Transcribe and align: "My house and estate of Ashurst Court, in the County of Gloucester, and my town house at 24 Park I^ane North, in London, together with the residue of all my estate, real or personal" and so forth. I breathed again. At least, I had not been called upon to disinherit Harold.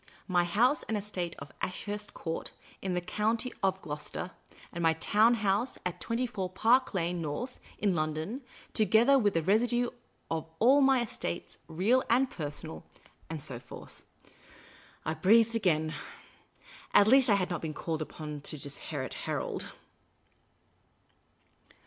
"My 0.37 0.45
house 0.45 0.81
and 0.89 0.97
estate 0.97 1.35
of 1.37 1.51
Ashurst 1.61 2.15
Court, 2.15 2.53
in 2.81 2.95
the 2.95 3.01
County 3.01 3.53
of 3.61 3.79
Gloucester, 3.83 4.31
and 4.73 4.81
my 4.81 4.93
town 4.93 5.35
house 5.35 5.77
at 5.85 6.01
24 6.01 6.49
Park 6.49 6.89
I^ane 6.89 7.17
North, 7.17 7.59
in 7.77 7.93
London, 7.93 8.41
together 8.73 9.19
with 9.19 9.35
the 9.35 9.43
residue 9.43 9.91
of 10.31 10.49
all 10.57 10.81
my 10.81 11.03
estate, 11.03 11.57
real 11.67 12.01
or 12.09 12.25
personal" 12.25 12.83
and 13.29 13.43
so 13.43 13.59
forth. 13.59 14.01
I 15.05 15.13
breathed 15.13 15.55
again. 15.55 15.93
At 16.95 17.07
least, 17.07 17.29
I 17.29 17.35
had 17.35 17.51
not 17.51 17.61
been 17.61 17.75
called 17.75 18.01
upon 18.01 18.41
to 18.41 18.57
disinherit 18.57 19.13
Harold. 19.29 19.69